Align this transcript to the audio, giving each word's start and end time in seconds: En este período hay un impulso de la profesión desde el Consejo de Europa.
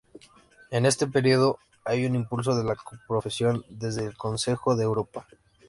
En 0.71 0.87
este 0.87 1.05
período 1.05 1.59
hay 1.85 2.07
un 2.07 2.15
impulso 2.15 2.55
de 2.55 2.63
la 2.63 2.75
profesión 3.07 3.63
desde 3.69 4.03
el 4.03 4.17
Consejo 4.17 4.75
de 4.75 4.83
Europa. 4.83 5.27